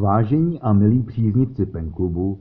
[0.00, 2.40] Vážení a milí příznivci Penklubu,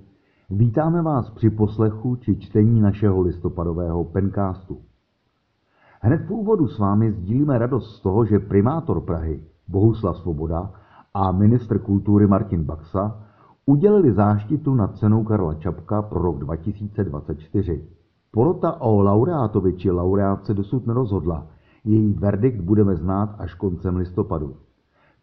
[0.49, 4.77] vítáme vás při poslechu či čtení našeho listopadového Pencastu.
[6.01, 10.71] Hned v úvodu s vámi sdílíme radost z toho, že primátor Prahy Bohuslav Svoboda
[11.13, 13.23] a ministr kultury Martin Baxa
[13.65, 17.83] udělili záštitu nad cenou Karla Čapka pro rok 2024.
[18.31, 21.47] Porota o laureátovi či laureátce dosud nerozhodla.
[21.85, 24.55] Její verdikt budeme znát až koncem listopadu.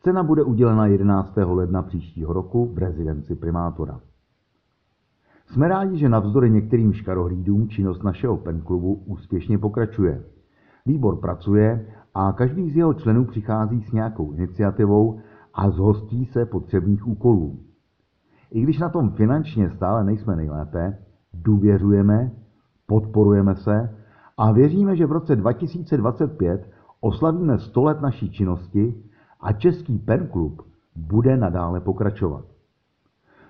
[0.06, 1.36] Cena bude udělena 11.
[1.36, 4.00] ledna příštího roku v rezidenci primátora.
[5.46, 10.24] Jsme rádi, že navzdory některým škarohlídům činnost našeho penklubu úspěšně pokračuje.
[10.86, 15.20] Výbor pracuje a každý z jeho členů přichází s nějakou iniciativou
[15.54, 17.58] a zhostí se potřebných úkolů.
[18.50, 20.98] I když na tom finančně stále nejsme nejlépe,
[21.34, 22.30] důvěřujeme,
[22.86, 23.96] podporujeme se
[24.36, 26.70] a věříme, že v roce 2025
[27.00, 28.94] oslavíme 100 let naší činnosti
[29.46, 30.62] a Český penklub
[30.96, 32.44] bude nadále pokračovat.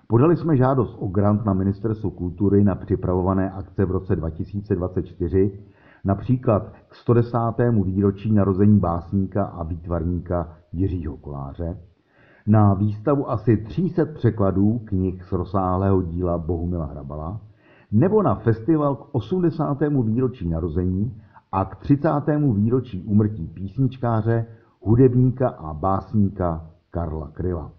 [0.06, 5.58] Podali jsme žádost o grant na Ministerstvo kultury na připravované akce v roce 2024,
[6.04, 7.38] například k 110.
[7.84, 11.78] výročí narození básníka a výtvarníka Jiřího Koláře,
[12.46, 17.40] na výstavu asi 300 překladů knih z rozsáhlého díla Bohumila Hrabala,
[17.92, 19.78] nebo na festival k 80.
[20.04, 22.08] výročí narození a k 30.
[22.54, 24.46] výročí úmrtí písničkáře,
[24.86, 27.72] hudebníka a básníka Karla Kryla.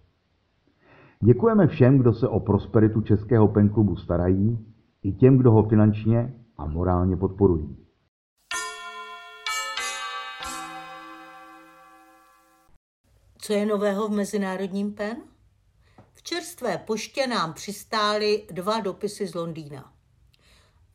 [1.24, 6.66] Děkujeme všem, kdo se o prosperitu Českého penklubu starají, i těm, kdo ho finančně a
[6.66, 7.78] morálně podporují.
[13.38, 15.18] Co je nového v Mezinárodním PEN?
[16.14, 19.94] V čerstvé poště nám přistály dva dopisy z Londýna.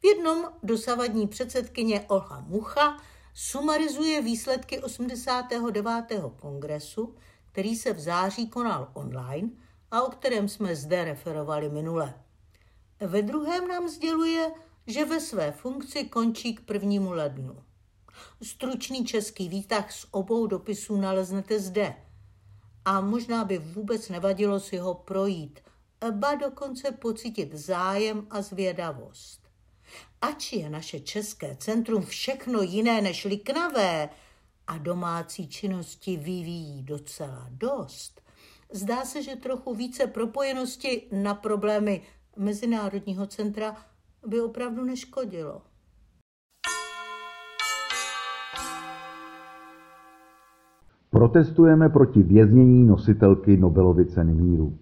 [0.00, 2.97] V jednom dosavadní předsedkyně Olha Mucha
[3.34, 6.04] sumarizuje výsledky 89.
[6.41, 7.15] kongresu,
[7.53, 9.50] který se v září konal online
[9.91, 12.15] a o kterém jsme zde referovali minule.
[13.00, 14.50] Ve druhém nám sděluje,
[14.87, 17.56] že ve své funkci končí k prvnímu lednu.
[18.43, 21.94] Stručný český výtah z obou dopisů naleznete zde–
[22.84, 25.60] a možná by vůbec nevadilo si ho projít,
[26.10, 29.42] ba dokonce pocítit zájem a zvědavost.
[30.21, 34.09] Ač je naše české centrum všechno jiné než liknavé
[34.67, 38.23] a domácí činnosti vyvíjí docela dost,
[38.73, 42.03] zdá se, že trochu více propojenosti na problémy
[42.37, 43.77] Mezinárodního centra
[44.27, 45.63] by opravdu neškodilo.
[51.11, 54.79] Protestujeme proti věznění nositelky Nobelovy ceny míru.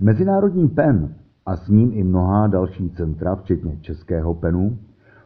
[0.00, 1.14] Mezinárodní PEN
[1.50, 4.78] a s ním i mnohá další centra, včetně Českého PENu,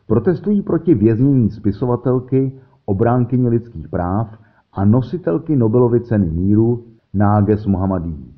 [0.06, 2.52] protestují proti věznění spisovatelky,
[2.84, 4.38] obránkyně lidských práv
[4.72, 8.34] a nositelky Nobelovy ceny míru Náges Mohammadí.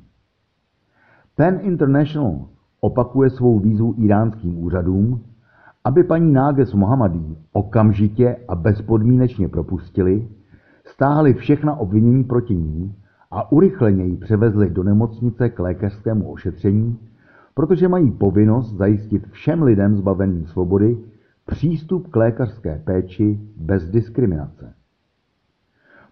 [1.35, 2.45] PEN International
[2.81, 5.21] opakuje svou výzvu iránským úřadům,
[5.83, 10.27] aby paní Náges Mohammadí okamžitě a bezpodmínečně propustili
[10.85, 12.95] stáhli všechna obvinění proti ní
[13.31, 16.99] a urychleně ji převezli do nemocnice k lékařskému ošetření,
[17.57, 20.97] protože mají povinnost zajistit všem lidem zbaveným svobody
[21.45, 24.73] přístup k lékařské péči bez diskriminace.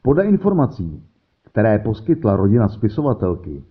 [0.01, 1.03] Podle informací,
[1.44, 3.63] které poskytla rodina spisovatelky,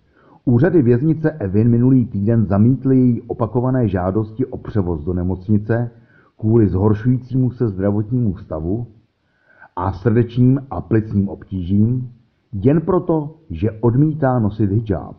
[0.45, 5.91] úřady věznice Evin minulý týden zamítly její opakované žádosti o převoz do nemocnice
[6.39, 8.87] kvůli zhoršujícímu se zdravotnímu stavu
[9.75, 12.11] a srdečním a plicním obtížím,
[12.53, 15.15] jen proto, že odmítá nosit hijab.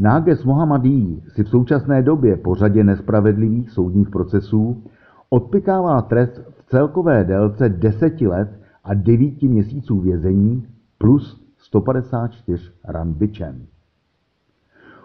[0.00, 4.82] Náges Mohammadí si v současné době po řadě nespravedlivých soudních procesů
[5.30, 10.66] odpikává trest v celkové délce 10 let a 9 měsíců vězení
[10.98, 13.14] plus 154 ran.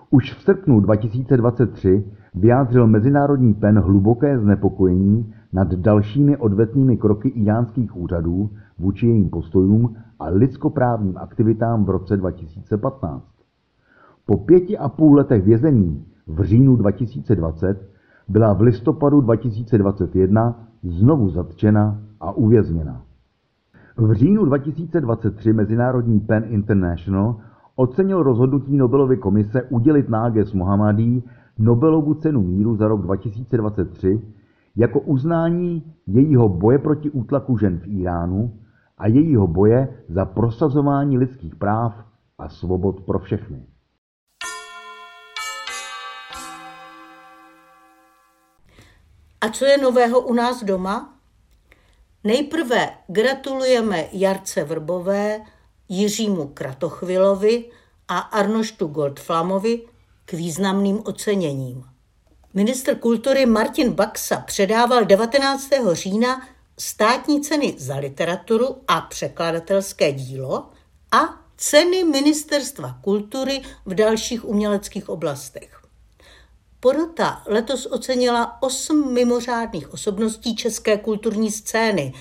[0.10, 2.04] Už v srpnu 2023
[2.36, 8.50] vyjádřil Mezinárodní pen hluboké znepokojení nad dalšími odvetnými kroky iránských úřadů
[8.80, 13.35] vůči jejím postojům a lidskoprávním aktivitám v roce 2015.
[14.26, 17.90] Po pěti a půl letech vězení v říjnu 2020
[18.28, 23.02] byla v listopadu 2021 znovu zatčena a uvězněna.
[23.98, 27.36] V říjnu 2023 Mezinárodní PEN International
[27.76, 31.24] ocenil rozhodnutí Nobelovy komise udělit Náges Mohammadí
[31.60, 34.22] Nobelovu cenu míru za rok 2023
[34.76, 38.54] jako uznání jejího boje proti útlaku žen v Iránu
[38.98, 42.06] a jejího boje za prosazování lidských práv
[42.38, 43.75] a svobod pro všechny.
[49.46, 51.20] A co je nového u nás doma?
[52.24, 55.42] Nejprve gratulujeme Jarce Vrbové,
[55.90, 57.66] Jiřímu Kratochvilovi
[58.08, 59.82] a Arnoštu Goldflamovi
[60.26, 61.84] k významným oceněním.
[62.54, 65.70] Ministr kultury Martin Baxa předával 19.
[65.92, 66.48] října
[66.80, 70.70] státní ceny za literaturu a překladatelské dílo
[71.12, 71.20] a
[71.58, 75.85] ceny Ministerstva kultury v dalších uměleckých oblastech.
[76.86, 82.14] Porota letos ocenila osm mimořádných osobností české kulturní scény.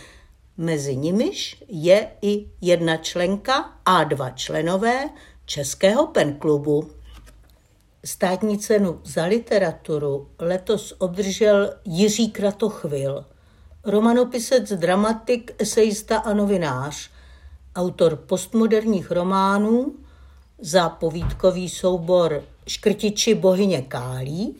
[0.57, 5.11] Mezi nimiž je i jedna členka a dva členové
[5.45, 6.91] Českého penklubu.
[8.05, 13.25] Státní cenu za literaturu letos obdržel Jiří Kratochvil,
[13.85, 17.11] romanopisec, dramatik, esejista a novinář,
[17.77, 19.95] autor postmoderních románů
[20.59, 24.57] za povídkový soubor Škrtiči bohyně Kálí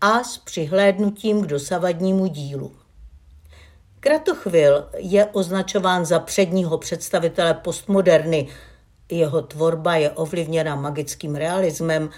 [0.00, 2.72] a s přihlédnutím k dosavadnímu dílu.
[4.00, 8.48] Kratochvil je označován za předního představitele postmoderny,
[9.10, 12.10] jeho tvorba je ovlivněna magickým realismem,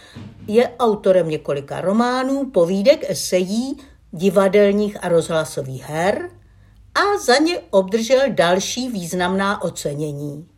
[0.46, 3.76] je autorem několika románů, povídek, esejí,
[4.12, 6.30] divadelních a rozhlasových her
[6.94, 10.48] a za ně obdržel další významná ocenění.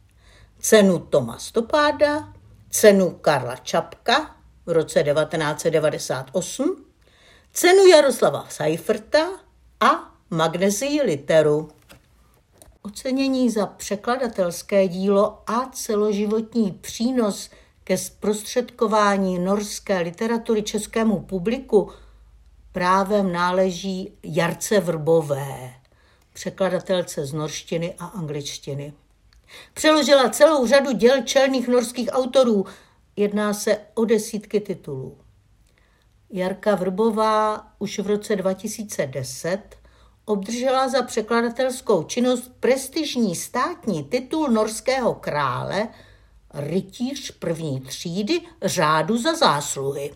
[0.58, 2.32] Cenu Toma Stopáda,
[2.70, 4.37] cenu Karla Čapka
[4.68, 6.84] v roce 1998,
[7.52, 9.28] cenu Jaroslava Seiferta
[9.80, 11.68] a Magnezii Literu.
[12.82, 17.50] Ocenění za překladatelské dílo a celoživotní přínos
[17.84, 21.92] ke zprostředkování norské literatury českému publiku
[22.72, 25.74] právem náleží Jarce Vrbové,
[26.32, 28.92] překladatelce z norštiny a angličtiny.
[29.74, 32.66] Přeložila celou řadu děl čelných norských autorů.
[33.18, 35.18] Jedná se o desítky titulů.
[36.30, 39.60] Jarka Vrbová už v roce 2010
[40.24, 45.88] obdržela za překladatelskou činnost prestižní státní titul norského krále
[46.54, 50.14] rytíř první třídy řádu za zásluhy.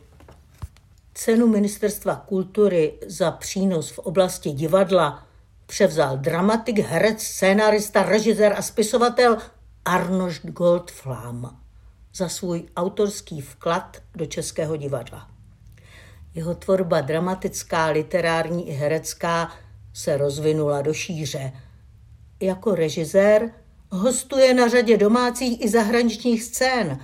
[1.15, 5.27] Cenu Ministerstva kultury za přínos v oblasti divadla
[5.67, 9.39] převzal dramatik, herec, scénarista, režisér a spisovatel
[9.85, 11.62] Arnošt Goldflam
[12.15, 15.29] za svůj autorský vklad do českého divadla.
[16.35, 19.53] Jeho tvorba dramatická, literární i herecká
[19.95, 21.53] se rozvinula do šíře.
[22.41, 23.51] Jako režisér
[23.91, 27.01] hostuje na řadě domácích i zahraničních scén.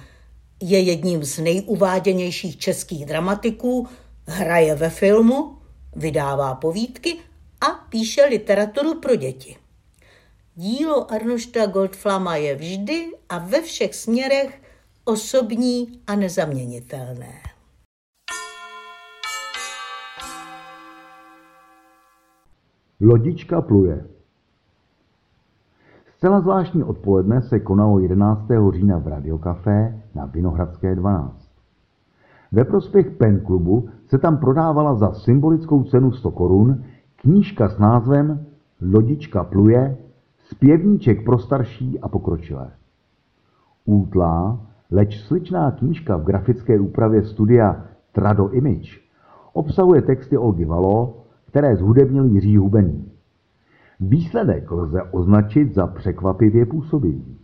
[0.62, 3.88] Je jedním z nejuváděnějších českých dramatiků,
[4.26, 5.58] hraje ve filmu,
[5.96, 7.16] vydává povídky
[7.60, 9.56] a píše literaturu pro děti.
[10.54, 14.60] Dílo Arnošta Goldflama je vždy a ve všech směrech
[15.08, 17.32] osobní a nezaměnitelné.
[23.00, 24.06] Lodička pluje.
[26.16, 28.42] Zcela zvláštní odpoledne se konalo 11.
[28.72, 31.48] října v Radiokafé na Vinohradské 12.
[32.52, 36.84] Ve prospěch Pen klubu se tam prodávala za symbolickou cenu 100 korun
[37.16, 38.46] knížka s názvem
[38.92, 39.96] Lodička pluje,
[40.38, 42.70] zpěvníček pro starší a pokročilé.
[43.84, 49.00] Útlá, leč sličná knížka v grafické úpravě studia Trado Image
[49.52, 53.12] obsahuje texty Olgy Valo, které zhudebnil Jiří Hubený.
[54.00, 57.38] Výsledek lze označit za překvapivě působivý.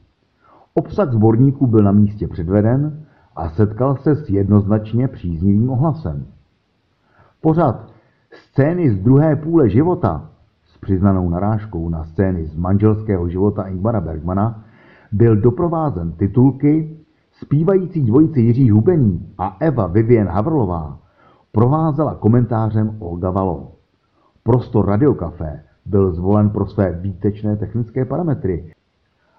[0.75, 3.05] Obsah sborníku byl na místě předveden
[3.37, 6.27] a setkal se s jednoznačně příznivým ohlasem.
[7.41, 7.95] Pořad
[8.33, 10.31] Scény z druhé půle života
[10.65, 14.65] s přiznanou narážkou na scény z manželského života Ingmara Bergmana
[15.13, 16.97] byl doprovázen titulky
[17.45, 20.99] Zpívající dvojice Jiří Hubený a Eva Vivien Havrlová
[21.53, 23.73] provázela komentářem Olga Valo.
[24.43, 28.73] Prostor Radiokafé byl zvolen pro své výtečné technické parametry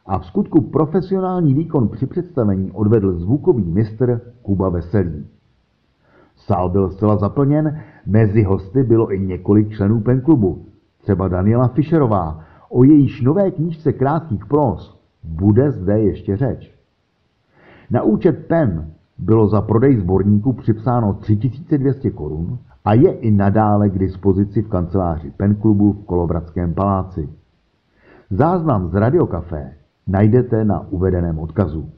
[0.05, 5.25] a v skutku profesionální výkon při představení odvedl zvukový mistr Kuba Veselý.
[6.35, 10.65] Sál byl zcela zaplněn, mezi hosty bylo i několik členů penklubu,
[11.01, 16.74] třeba Daniela Fischerová, o jejíž nové knížce krátkých pros bude zde ještě řeč.
[17.89, 23.99] Na účet PEN bylo za prodej sborníku připsáno 3200 korun a je i nadále k
[23.99, 27.29] dispozici v kanceláři PEN klubu v Kolovradském paláci.
[28.29, 29.73] Záznam z Radiokafé
[30.07, 31.91] najdete na uvedeném odkazu.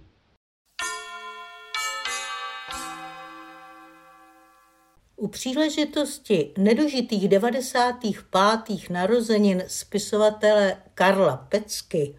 [5.15, 8.89] U příležitosti nedožitých 95.
[8.91, 12.15] narozenin spisovatele Karla Pecky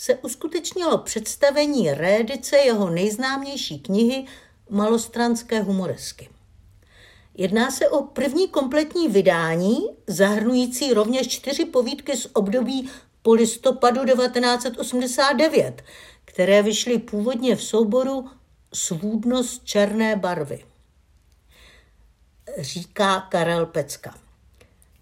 [0.00, 4.24] se uskutečnilo představení rédice jeho nejznámější knihy
[4.70, 6.28] Malostranské humoresky.
[7.34, 12.90] Jedná se o první kompletní vydání, zahrnující rovněž čtyři povídky z období
[13.22, 15.82] po listopadu 1989,
[16.24, 18.28] které vyšly původně v souboru
[18.74, 20.64] svůdnost černé barvy.
[22.58, 24.14] Říká Karel Pecka.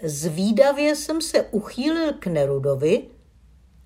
[0.02, 3.09] Zvídavě jsem se uchýlil k Nerudovi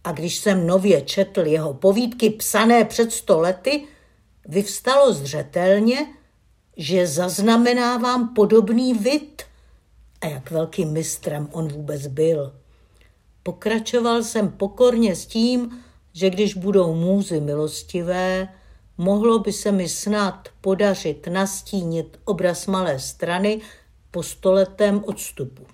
[0.05, 3.85] a když jsem nově četl jeho povídky psané před sto lety,
[4.49, 6.07] vyvstalo zřetelně,
[6.77, 9.43] že zaznamenávám podobný vid
[10.21, 12.55] a jak velkým mistrem on vůbec byl.
[13.43, 18.49] Pokračoval jsem pokorně s tím, že když budou můzy milostivé,
[18.99, 23.61] mohlo by se mi snad podařit nastínit obraz malé strany
[24.11, 25.67] po stoletém odstupu.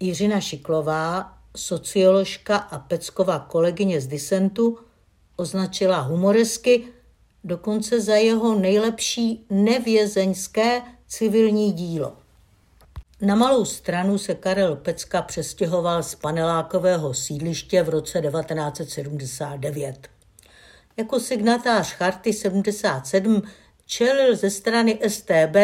[0.00, 4.78] Jiřina Šiklová, socioložka a Pecková kolegyně z disentu,
[5.36, 6.84] označila humoresky
[7.44, 12.12] dokonce za jeho nejlepší nevězeňské civilní dílo.
[13.20, 20.08] Na malou stranu se Karel Pecka přestěhoval z panelákového sídliště v roce 1979.
[20.96, 23.42] Jako signatář Charty 77
[23.86, 25.56] čelil ze strany STB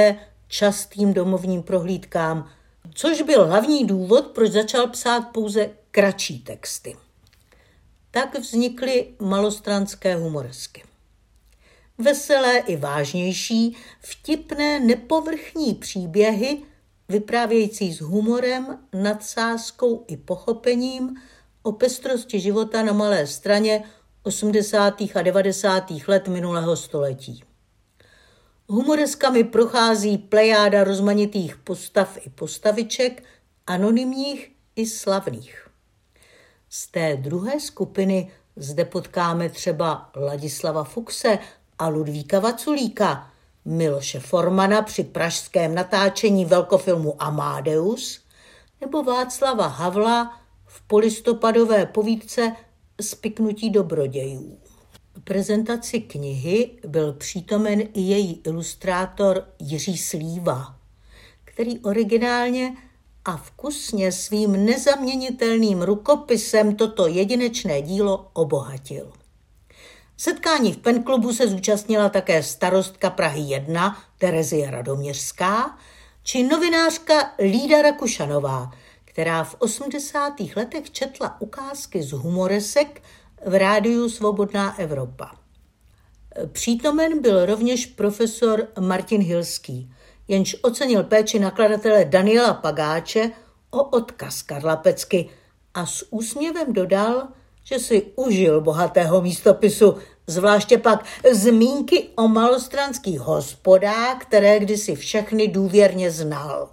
[0.49, 2.49] častým domovním prohlídkám,
[2.95, 6.97] což byl hlavní důvod, proč začal psát pouze kratší texty.
[8.11, 10.83] Tak vznikly malostranské humoresky.
[11.99, 16.63] Veselé i vážnější, vtipné, nepovrchní příběhy,
[17.09, 21.17] vyprávějící s humorem, nadsázkou i pochopením
[21.63, 23.85] o pestrosti života na malé straně
[24.23, 25.03] 80.
[25.15, 25.91] a 90.
[26.07, 27.45] let minulého století.
[28.69, 33.25] Humoreskami prochází plejáda rozmanitých postav i postaviček,
[33.67, 35.70] anonymních i slavných.
[36.73, 41.39] Z té druhé skupiny zde potkáme třeba Ladislava Fuxe
[41.79, 43.31] a Ludvíka Vaculíka,
[43.65, 48.25] Miloše Formana při pražském natáčení velkofilmu Amadeus
[48.81, 52.57] nebo Václava Havla v polistopadové povídce
[53.01, 54.59] Spiknutí dobrodějů.
[55.25, 60.77] Prezentaci knihy byl přítomen i její ilustrátor Jiří Slíva,
[61.45, 62.77] který originálně
[63.25, 69.13] a vkusně svým nezaměnitelným rukopisem toto jedinečné dílo obohatil.
[70.17, 75.79] Setkání v penklubu se zúčastnila také starostka Prahy 1 Terezie Radoměřská
[76.23, 78.71] či novinářka Lída Rakušanová,
[79.05, 80.33] která v 80.
[80.57, 83.03] letech četla ukázky z humoresek
[83.47, 85.31] v rádiu Svobodná Evropa.
[86.53, 89.93] Přítomen byl rovněž profesor Martin Hilský,
[90.31, 93.31] jenž ocenil péči nakladatele Daniela Pagáče
[93.71, 95.29] o odkaz Karla Pecky
[95.75, 97.29] a s úsměvem dodal,
[97.65, 106.11] že si užil bohatého místopisu, zvláště pak zmínky o malostranských hospodách, které kdysi všechny důvěrně
[106.11, 106.71] znal.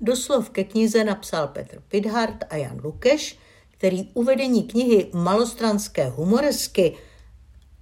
[0.00, 3.38] Doslov ke knize napsal Petr Pidhart a Jan Lukeš,
[3.70, 6.96] který uvedení knihy Malostranské humoresky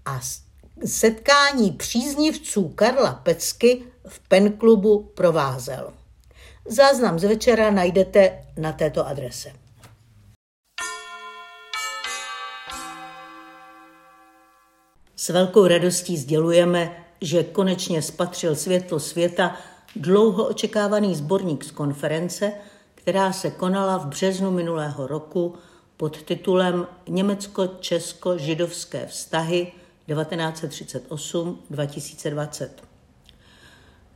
[0.04, 0.20] a
[0.84, 5.92] setkání příznivců Karla Pecky v penklubu provázel.
[6.68, 9.52] Záznam z večera najdete na této adrese.
[15.16, 19.56] S velkou radostí sdělujeme, že konečně spatřil světlo světa
[19.96, 22.52] dlouho očekávaný sborník z konference,
[22.94, 25.54] která se konala v březnu minulého roku
[25.96, 29.72] pod titulem Německo-Česko-židovské vztahy
[30.08, 32.85] 1938-2020.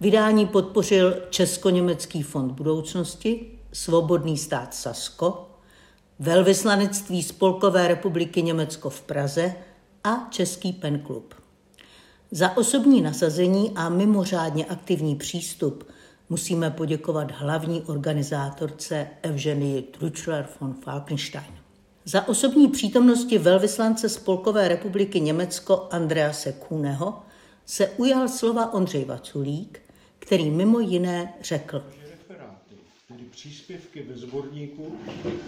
[0.02, 5.50] Vydání podpořil Česko-německý fond budoucnosti, Svobodný stát Sasko,
[6.18, 9.54] Velvyslanectví Spolkové republiky Německo v Praze
[10.04, 11.34] a Český penklub.
[12.30, 15.88] Za osobní nasazení a mimořádně aktivní přístup
[16.28, 21.54] musíme poděkovat hlavní organizátorce Evženii Tručler von Falkenstein.
[22.04, 27.22] Za osobní přítomnosti velvyslance Spolkové republiky Německo Andrease Kuhneho
[27.66, 29.80] se ujal slova Ondřej Vaculík,
[30.20, 31.82] který mimo jiné řekl.
[33.08, 34.98] Tedy příspěvky ve sborníku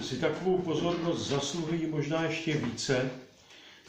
[0.02, 3.10] si takovou pozornost zasluhují možná ještě více,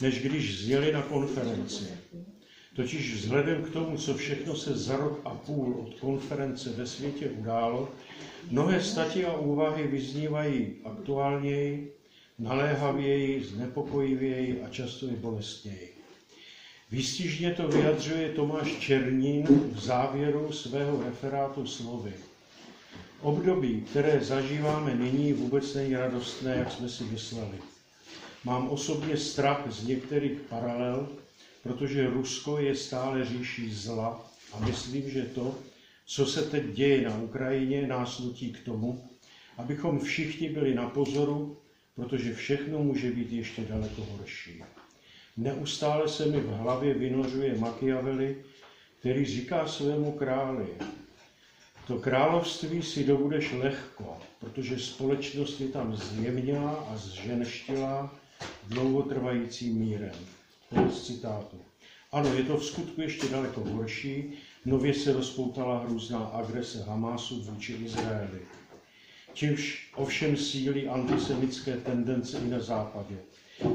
[0.00, 1.84] než když zněli na konferenci.
[2.76, 7.30] Totiž vzhledem k tomu, co všechno se za rok a půl od konference ve světě
[7.30, 7.88] událo,
[8.50, 11.92] mnohé stati a úvahy vyznívají aktuálněji,
[12.38, 15.93] naléhavěji, znepokojivěji a často i bolestněji.
[16.92, 22.12] Výstižně to vyjadřuje Tomáš Černín v závěru svého referátu slovy.
[23.20, 27.58] Období, které zažíváme nyní, vůbec není radostné, jak jsme si mysleli.
[28.44, 31.08] Mám osobně strach z některých paralel,
[31.62, 35.58] protože Rusko je stále říší zla a myslím, že to,
[36.06, 39.08] co se teď děje na Ukrajině, nás nutí k tomu,
[39.56, 41.56] abychom všichni byli na pozoru,
[41.94, 44.62] protože všechno může být ještě daleko horší.
[45.36, 48.36] Neustále se mi v hlavě vynořuje Machiavelli,
[49.00, 50.66] který říká svému králi,
[51.86, 58.14] to království si dobudeš lehko, protože společnost je tam zjemnělá a zženštilá
[58.68, 60.14] dlouhotrvajícím mírem.
[60.70, 61.60] Konec citátu.
[62.12, 64.32] Ano, je to v skutku ještě daleko horší.
[64.64, 68.40] Nově se rozpoutala hrůzná agrese Hamásu vůči Izraeli.
[69.34, 73.16] Čímž ovšem sílí antisemické tendence i na západě.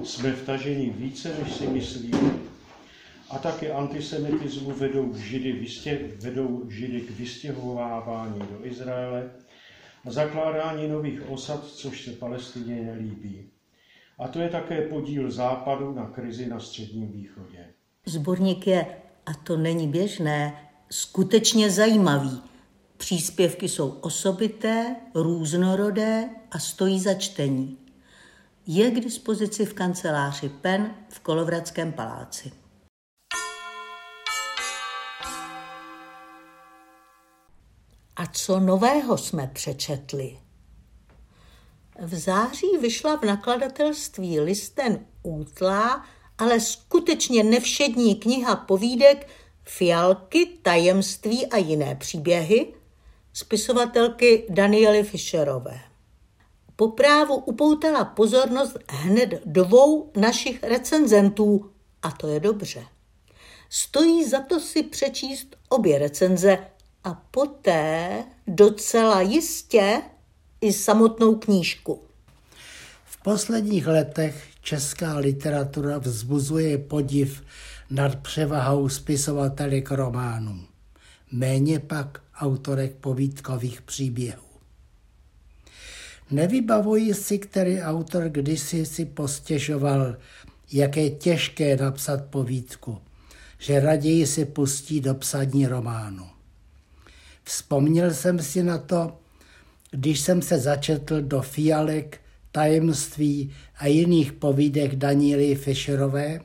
[0.03, 2.31] Jsme vtaženi více, než si myslíme.
[3.29, 9.31] A také antisemitismu vedou židy, vystě, vedou židy k vystěhovávání do Izraele
[10.05, 13.49] a zakládání nových osad, což se Palestině nelíbí.
[14.19, 17.65] A to je také podíl západu na krizi na Středním východě.
[18.05, 18.85] Zborník je,
[19.25, 22.41] a to není běžné, skutečně zajímavý.
[22.97, 27.77] Příspěvky jsou osobité, různorodé a stojí za čtení.
[28.71, 32.51] Je k dispozici v kanceláři PEN v Kolovradském paláci.
[38.15, 40.39] A co nového jsme přečetli?
[41.99, 46.05] V září vyšla v nakladatelství listen útlá,
[46.37, 49.29] ale skutečně nevšední kniha povídek
[49.63, 52.73] Fialky, tajemství a jiné příběhy
[53.33, 55.88] spisovatelky Daniely Fischerové.
[56.79, 61.71] Po právu upoutala pozornost hned dvou našich recenzentů
[62.01, 62.83] a to je dobře.
[63.69, 66.57] Stojí za to si přečíst obě recenze
[67.03, 70.01] a poté docela jistě
[70.61, 72.01] i samotnou knížku.
[73.05, 77.43] V posledních letech česká literatura vzbuzuje podiv
[77.89, 80.65] nad převahou spisovatelek románů,
[81.31, 84.48] méně pak autorek povídkových příběhů.
[86.31, 90.15] Nevybavuji si, který autor kdysi si postěžoval,
[90.71, 92.97] jak je těžké napsat povídku,
[93.57, 96.25] že raději si pustí do psaní románu.
[97.43, 99.19] Vzpomněl jsem si na to,
[99.91, 106.39] když jsem se začetl do fialek, tajemství a jiných povídek Daniely Fischerové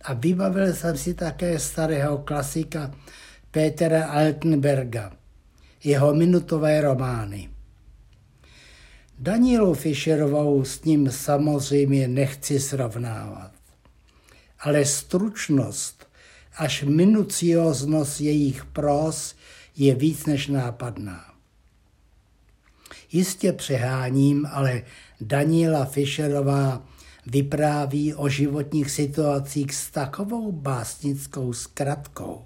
[0.00, 2.94] a vybavil jsem si také starého klasika
[3.50, 5.12] Petera Altenberga,
[5.84, 7.55] jeho minutové romány.
[9.18, 13.50] Danielu Fischerovou s ním samozřejmě nechci srovnávat,
[14.60, 16.08] ale stručnost
[16.56, 19.34] až minucioznost jejich pros
[19.76, 21.24] je víc než nápadná.
[23.12, 24.82] Jistě přeháním, ale
[25.20, 26.86] Daniela Fischerová
[27.26, 32.44] vypráví o životních situacích s takovou básnickou zkratkou,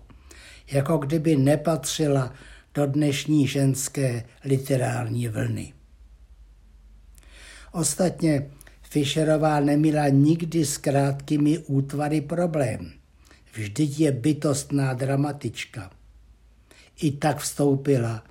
[0.70, 2.33] jako kdyby nepatřila
[2.74, 5.72] do dnešní ženské literární vlny.
[7.72, 8.50] Ostatně
[8.83, 12.92] Fischerová neměla nikdy s krátkými útvary problém.
[13.54, 15.90] Vždyť je bytostná dramatička.
[17.02, 18.24] I tak vstoupila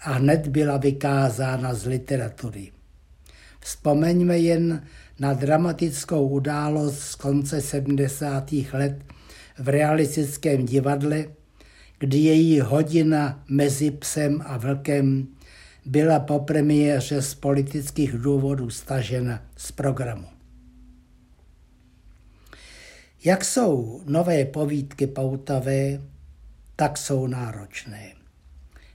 [0.00, 2.72] a hned byla vykázána z literatury.
[3.60, 4.82] Vzpomeňme jen
[5.18, 8.52] na dramatickou událost z konce 70.
[8.72, 9.04] let
[9.58, 11.24] v realistickém divadle,
[11.98, 15.28] kdy její hodina mezi psem a vlkem
[15.86, 20.26] byla po premiéře z politických důvodů stažena z programu.
[23.24, 26.00] Jak jsou nové povídky poutavé,
[26.76, 28.12] tak jsou náročné.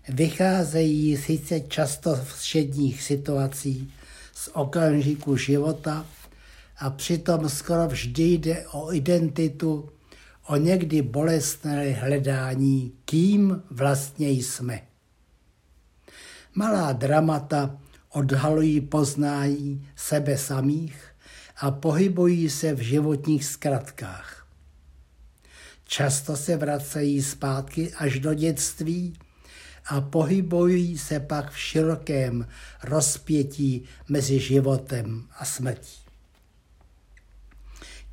[0.09, 3.93] Vycházejí sice často z všedních situací,
[4.33, 6.05] z okamžiku života
[6.77, 9.89] a přitom skoro vždy jde o identitu,
[10.47, 14.90] o někdy bolestné hledání, kým vlastně jsme.
[16.55, 17.77] Malá dramata
[18.09, 21.05] odhalují poznání sebe samých
[21.57, 24.47] a pohybují se v životních zkratkách.
[25.85, 29.13] Často se vracejí zpátky až do dětství
[29.85, 32.47] a pohybují se pak v širokém
[32.83, 36.01] rozpětí mezi životem a smrtí.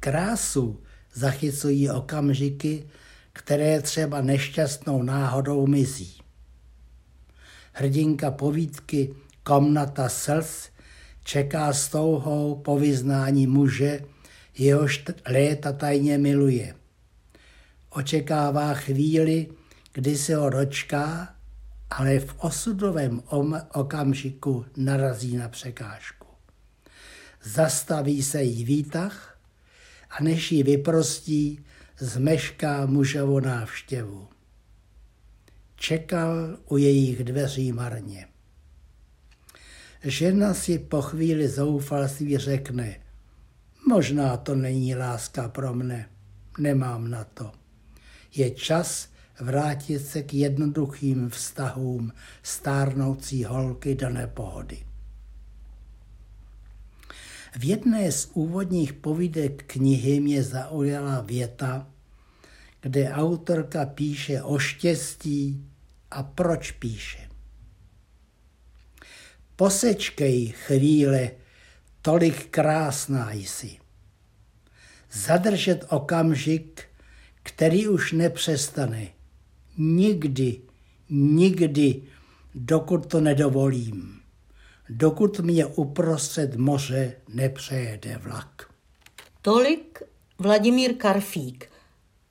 [0.00, 0.82] Krásu
[1.14, 2.88] zachycují okamžiky,
[3.32, 6.17] které třeba nešťastnou náhodou mizí.
[7.78, 10.68] Hrdinka povídky Komnata slz
[11.24, 14.00] čeká s touhou po vyznání muže,
[14.58, 16.74] jehož léta tajně miluje.
[17.90, 19.46] Očekává chvíli,
[19.92, 21.34] kdy se ho dočká,
[21.90, 23.22] ale v osudovém
[23.74, 26.26] okamžiku narazí na překážku.
[27.42, 29.38] Zastaví se jí výtah
[30.10, 31.64] a než ji vyprostí,
[31.98, 34.28] zmešká mužovu návštěvu
[35.78, 38.26] čekal u jejich dveří marně.
[40.04, 42.96] Žena si po chvíli zoufalství řekne,
[43.88, 46.08] Možná to není láska pro mne,
[46.58, 47.52] nemám na to.
[48.34, 49.08] Je čas
[49.40, 52.12] vrátit se k jednoduchým vztahům
[52.42, 54.78] stárnoucí holky do nepohody.
[57.58, 61.86] V jedné z úvodních povídek knihy mě zaujala věta,
[62.80, 65.64] kde autorka píše o štěstí
[66.10, 67.28] a proč píše.
[69.56, 71.30] Posečkej chvíle,
[72.02, 73.78] tolik krásná jsi.
[75.12, 76.82] Zadržet okamžik,
[77.42, 79.08] který už nepřestane.
[79.78, 80.60] Nikdy,
[81.10, 82.02] nikdy,
[82.54, 84.20] dokud to nedovolím.
[84.88, 88.74] Dokud mě uprostřed moře nepřejede vlak.
[89.42, 90.02] Tolik
[90.38, 91.67] Vladimír Karfík.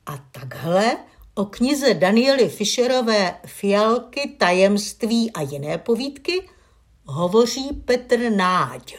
[0.08, 0.98] A takhle
[1.36, 6.42] o knize Daniely Fischerové Fialky, tajemství a jiné povídky
[7.06, 8.96] hovoří Petr Náď.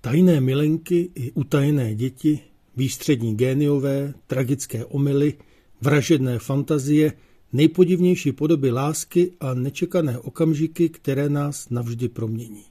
[0.00, 2.40] Tajné milenky i utajené děti,
[2.76, 5.34] výstřední géniové, tragické omily,
[5.80, 7.12] vražedné fantazie,
[7.52, 12.64] nejpodivnější podoby lásky a nečekané okamžiky, které nás navždy promění.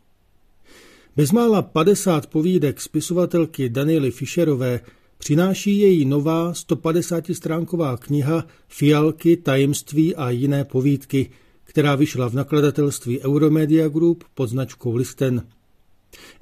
[1.15, 4.79] Bezmála 50 povídek spisovatelky Daniely Fischerové
[5.17, 11.29] přináší její nová 150-stránková kniha Fialky, tajemství a jiné povídky,
[11.63, 15.43] která vyšla v nakladatelství Euromedia Group pod značkou Listen.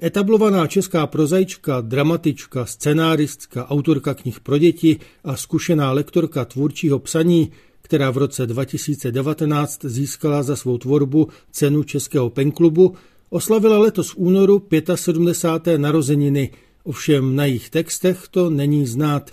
[0.02, 8.10] Etablovaná česká prozaička, dramatička, scenáristka, autorka knih pro děti a zkušená lektorka tvůrčího psaní, která
[8.10, 12.94] v roce 2019 získala za svou tvorbu cenu Českého penklubu,
[13.30, 14.62] oslavila letos v únoru
[14.94, 15.78] 75.
[15.78, 16.50] narozeniny,
[16.86, 19.30] ovšem na jejich textech to není znát.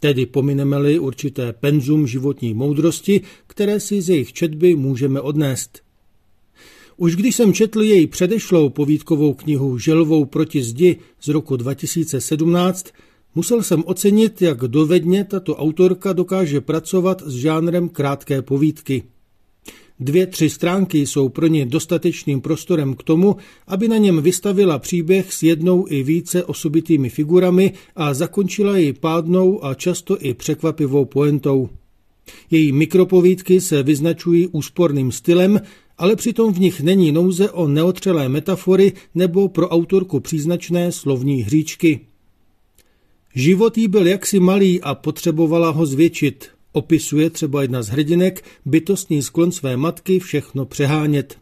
[0.00, 5.80] Tedy pomineme-li určité penzum životní moudrosti, které si z jejich četby můžeme odnést.
[6.96, 12.86] Už když jsem četl její předešlou povídkovou knihu Želvou proti zdi z roku 2017,
[13.34, 19.02] musel jsem ocenit, jak dovedně tato autorka dokáže pracovat s žánrem krátké povídky.
[20.00, 25.32] Dvě, tři stránky jsou pro ně dostatečným prostorem k tomu, aby na něm vystavila příběh
[25.32, 31.68] s jednou i více osobitými figurami a zakončila ji pádnou a často i překvapivou poentou.
[32.50, 35.60] Její mikropovídky se vyznačují úsporným stylem
[35.98, 42.00] ale přitom v nich není nouze o neotřelé metafory nebo pro autorku příznačné slovní hříčky.
[43.34, 46.48] Život jí byl jaksi malý a potřebovala ho zvětšit.
[46.72, 51.38] Opisuje třeba jedna z hrdinek bytostný sklon své matky všechno přehánět.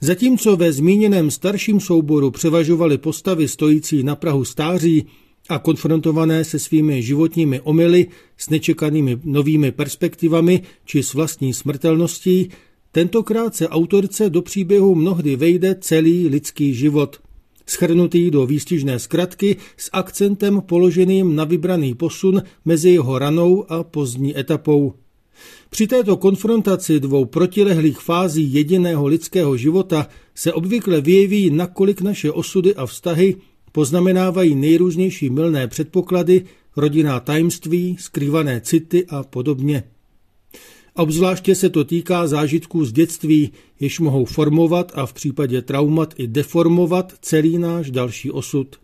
[0.00, 5.06] Zatímco ve zmíněném starším souboru převažovaly postavy stojící na Prahu stáří
[5.48, 12.50] a konfrontované se svými životními omily, s nečekanými novými perspektivami či s vlastní smrtelností,
[12.94, 17.20] Tentokrát se autorce do příběhu mnohdy vejde celý lidský život,
[17.66, 24.38] schrnutý do výstižné zkratky s akcentem položeným na vybraný posun mezi jeho ranou a pozdní
[24.38, 24.94] etapou.
[25.70, 32.74] Při této konfrontaci dvou protilehlých fází jediného lidského života se obvykle vyjeví, nakolik naše osudy
[32.74, 33.36] a vztahy
[33.72, 36.44] poznamenávají nejrůznější mylné předpoklady,
[36.76, 39.82] rodinná tajemství, skrývané city a podobně.
[40.96, 46.26] Obzvláště se to týká zážitků z dětství, jež mohou formovat a v případě traumat i
[46.26, 48.76] deformovat celý náš další osud.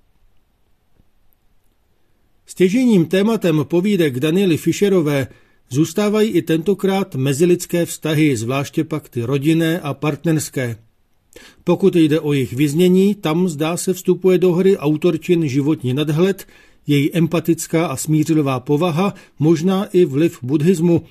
[2.46, 5.26] Stěžením tématem povídek Daniely Fischerové
[5.68, 10.76] zůstávají i tentokrát mezilidské vztahy, zvláště pak ty rodinné a partnerské.
[11.64, 16.46] Pokud jde o jejich vyznění, tam zdá se vstupuje do hry autorčin životní nadhled,
[16.86, 21.02] její empatická a smířlivá povaha, možná i vliv buddhismu,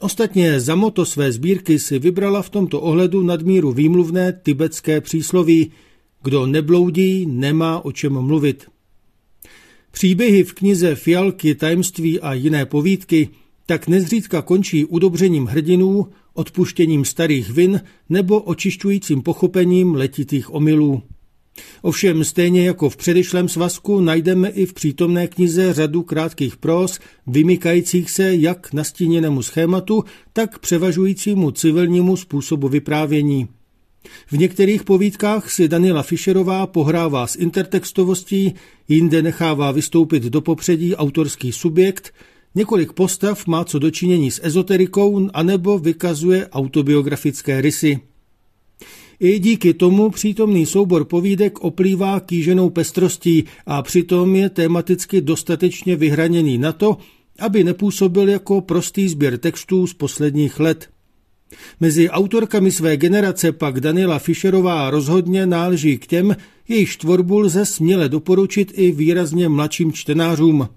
[0.00, 5.72] Ostatně za moto své sbírky si vybrala v tomto ohledu nadmíru výmluvné tibetské přísloví
[6.22, 8.66] Kdo nebloudí, nemá o čem mluvit.
[9.90, 13.28] Příběhy v knize Fialky, tajemství a jiné povídky
[13.66, 21.02] tak nezřídka končí udobřením hrdinů, odpuštěním starých vin nebo očišťujícím pochopením letitých omylů.
[21.82, 28.10] Ovšem stejně jako v předešlém svazku najdeme i v přítomné knize řadu krátkých pros, vymykajících
[28.10, 33.48] se jak nastíněnému schématu, tak převažujícímu civilnímu způsobu vyprávění.
[34.26, 38.54] V některých povídkách si Daniela Fischerová pohrává s intertextovostí,
[38.88, 42.14] jinde nechává vystoupit do popředí autorský subjekt,
[42.54, 48.00] několik postav má co dočinění s ezoterikou anebo vykazuje autobiografické rysy.
[49.20, 56.58] I díky tomu přítomný soubor povídek oplývá kýženou pestrostí a přitom je tematicky dostatečně vyhraněný
[56.58, 56.96] na to,
[57.38, 60.88] aby nepůsobil jako prostý sběr textů z posledních let.
[61.80, 66.36] Mezi autorkami své generace pak Daniela Fischerová rozhodně náleží k těm,
[66.68, 70.68] jejichž tvorbu lze směle doporučit i výrazně mladším čtenářům.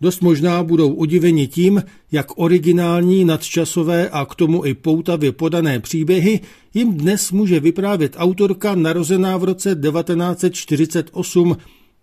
[0.00, 6.40] Dost možná budou udiveni tím, jak originální, nadčasové a k tomu i poutavě podané příběhy
[6.74, 11.56] jim dnes může vyprávět autorka narozená v roce 1948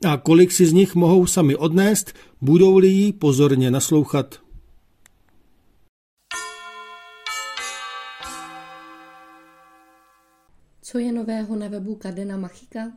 [0.06, 4.40] a kolik si z nich mohou sami odnést, budou-li jí pozorně naslouchat.
[10.82, 12.92] Co je nového na webu Kadena Machika?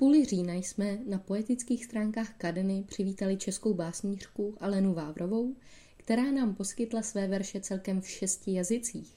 [0.00, 5.56] Půli října jsme na poetických stránkách Kadeny přivítali českou básnířku Alenu Vávrovou,
[5.96, 9.12] která nám poskytla své verše celkem v šesti jazycích.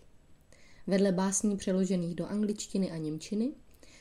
[0.87, 3.51] Vedle básní přeložených do angličtiny a němčiny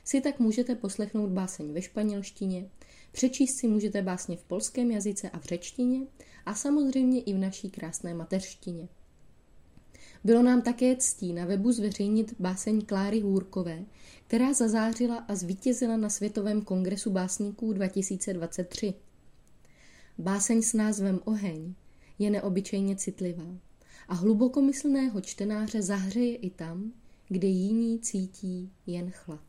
[0.04, 2.70] si tak můžete poslechnout báseň ve španělštině,
[3.12, 6.06] přečíst si můžete básně v polském jazyce a v řečtině
[6.46, 8.88] a samozřejmě i v naší krásné mateřštině.
[10.24, 13.84] Bylo nám také ctí na webu zveřejnit báseň Kláry Hůrkové,
[14.26, 18.94] která zazářila a zvítězila na Světovém kongresu básníků 2023.
[20.18, 21.74] Báseň s názvem Oheň
[22.18, 23.56] je neobyčejně citlivá
[24.08, 26.92] a hlubokomyslného čtenáře zahřeje i tam,
[27.28, 29.44] kde jiní cítí jen chlad.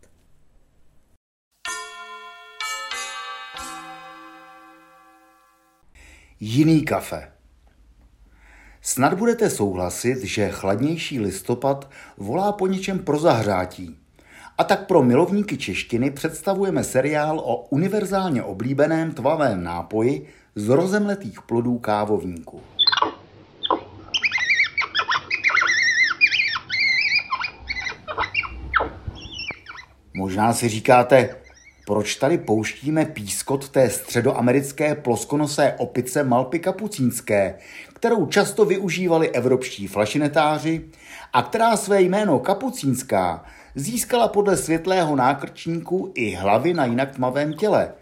[6.39, 7.42] Jiný kafe.
[8.85, 13.97] Snad budete souhlasit, že chladnější listopad volá po něčem pro zahřátí.
[14.57, 21.77] A tak pro milovníky češtiny představujeme seriál o univerzálně oblíbeném tvavém nápoji z rozemletých plodů
[21.77, 22.61] kávovníku.
[30.13, 31.35] Možná si říkáte,
[31.85, 37.55] proč tady pouštíme pískot té středoamerické ploskonosé opice Malpy kapucínské,
[38.03, 40.85] kterou často využívali evropští flašinetáři
[41.33, 47.93] a která své jméno kapucínská získala podle světlého nákrčníku i hlavy na jinak tmavém těle,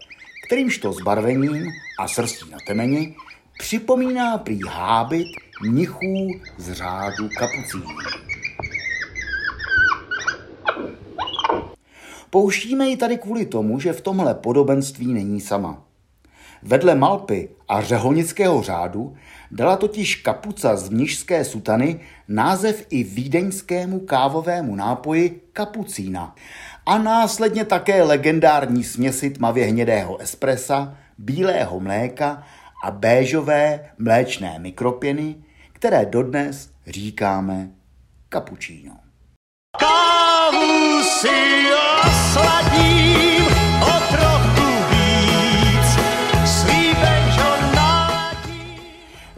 [0.46, 1.66] kterýmž to zbarvením
[1.98, 3.14] a srstí na temeni
[3.58, 5.26] připomíná prý hábit
[5.62, 7.96] mnichů z řádu kapucínů.
[12.30, 15.91] Pouštíme ji tady kvůli tomu, že v tomhle podobenství není sama.
[16.62, 19.14] Vedle Malpy a řeholnického řádu
[19.50, 26.34] dala totiž kapuca z mnižské sutany název i vídeňskému kávovému nápoji kapucína
[26.86, 32.42] a následně také legendární směsi tmavě hnědého espressa, bílého mléka
[32.84, 35.36] a béžové mléčné mikropěny,
[35.72, 37.68] které dodnes říkáme
[38.28, 38.96] kapučíno.
[39.78, 41.66] Kávu si
[42.06, 43.46] osladím
[43.82, 44.41] o trochu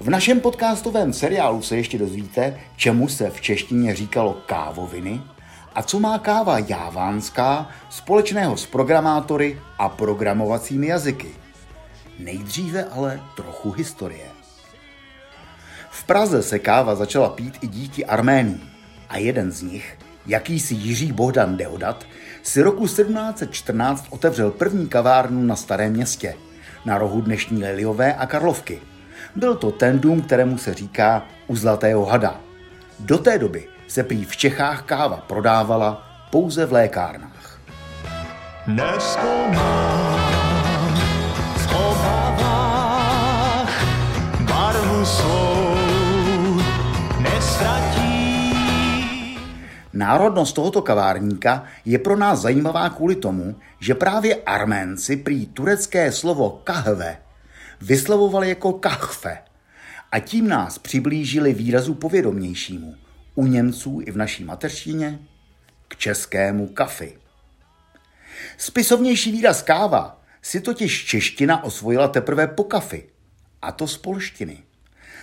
[0.04, 5.20] V našem podcastovém seriálu se ještě dozvíte, čemu se v češtině říkalo kávoviny
[5.74, 11.28] a co má káva jávánská společného s programátory a programovacími jazyky.
[12.18, 14.26] Nejdříve ale trochu historie.
[15.90, 18.60] V Praze se káva začala pít i díky Arménii
[19.08, 22.06] a jeden z nich, jakýsi Jiří Bohdan Deodat,
[22.42, 26.36] si roku 1714 otevřel první kavárnu na Starém městě,
[26.84, 28.80] na rohu dnešní Liliové a Karlovky.
[29.36, 32.40] Byl to ten dům, kterému se říká u Zlatého hada.
[32.98, 37.60] Do té doby se prý v Čechách káva prodávala pouze v lékárnách.
[38.66, 40.20] Neskoumám
[41.56, 43.84] v obavách
[44.40, 45.74] barvu svou
[47.18, 48.54] nestratím
[49.92, 56.60] Národnost tohoto kavárníka je pro nás zajímavá kvůli tomu, že právě Arménci prý turecké slovo
[56.64, 57.16] kahve
[57.84, 59.38] vyslovovali jako kachfe
[60.12, 62.94] a tím nás přiblížili výrazu povědomějšímu
[63.34, 65.18] u Němců i v naší mateřštině
[65.88, 67.18] k českému kafy.
[68.58, 73.08] Spisovnější výraz káva si totiž čeština osvojila teprve po kafy,
[73.62, 74.58] a to z polštiny.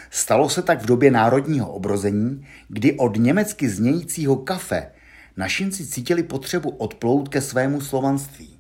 [0.09, 4.91] Stalo se tak v době národního obrození, kdy od německy znějícího kafe
[5.37, 8.59] našinci cítili potřebu odplout ke svému slovanství.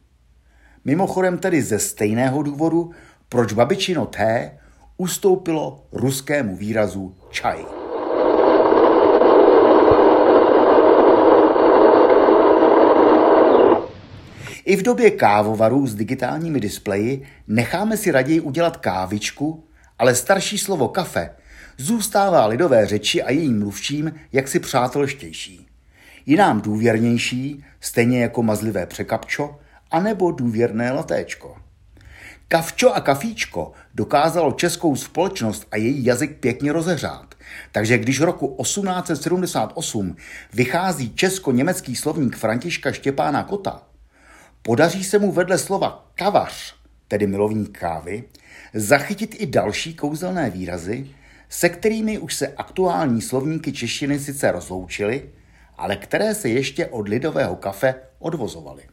[0.85, 2.91] Mimochodem tedy ze stejného důvodu,
[3.31, 4.51] proč babičino té
[4.97, 7.65] ustoupilo ruskému výrazu čaj.
[14.65, 19.63] I v době kávovarů s digitálními displeji necháme si raději udělat kávičku,
[19.99, 21.29] ale starší slovo kafe
[21.77, 25.67] zůstává lidové řeči a jejím mluvčím jaksi přátelštější.
[26.25, 29.59] Je nám důvěrnější, stejně jako mazlivé překapčo,
[29.91, 31.60] anebo důvěrné latéčko.
[32.51, 37.35] Kavčo a kafíčko dokázalo českou společnost a její jazyk pěkně rozehřát.
[37.71, 40.15] Takže když roku 1878
[40.53, 43.83] vychází česko-německý slovník Františka Štěpána Kota,
[44.61, 46.75] podaří se mu vedle slova kavař,
[47.07, 48.23] tedy milovník kávy,
[48.73, 51.07] zachytit i další kouzelné výrazy,
[51.49, 55.29] se kterými už se aktuální slovníky češtiny sice rozloučily,
[55.77, 58.83] ale které se ještě od lidového kafe odvozovaly.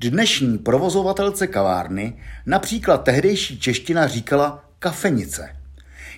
[0.00, 5.56] Dnešní provozovatelce kavárny například tehdejší čeština říkala kafenice,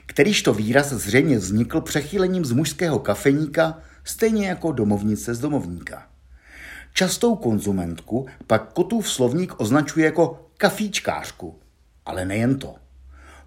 [0.07, 6.03] kterýž to výraz zřejmě vznikl přechýlením z mužského kafeníka, stejně jako domovnice z domovníka.
[6.93, 11.59] Častou konzumentku pak Kotův slovník označuje jako kafíčkářku,
[12.07, 12.75] ale nejen to.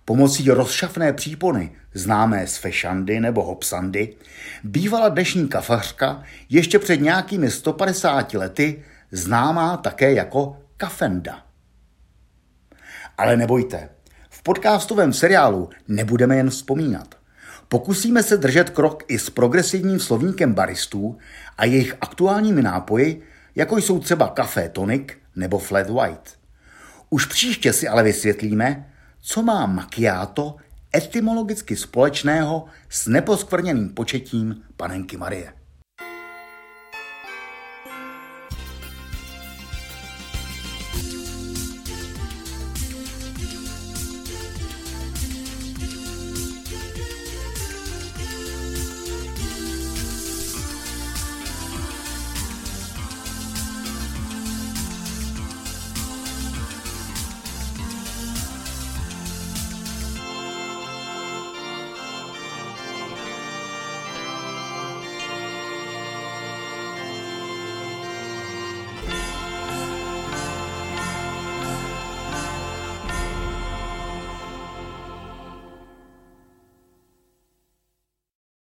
[0.05, 4.15] Pomocí rozšafné přípony, známé z fešandy nebo hopsandy,
[4.63, 11.45] bývala dnešní kafařka ještě před nějakými 150 lety známá také jako kafenda.
[13.17, 13.89] Ale nebojte,
[14.29, 17.15] v podcastovém seriálu nebudeme jen vzpomínat.
[17.67, 21.17] Pokusíme se držet krok i s progresivním slovníkem baristů
[21.57, 23.23] a jejich aktuálními nápoji,
[23.55, 26.37] jako jsou třeba Café Tonic nebo Flat White.
[27.09, 30.55] Už příště si ale vysvětlíme, co má macchiato
[30.95, 35.62] etymologicky společného s neposkvrněným početím panenky Marie.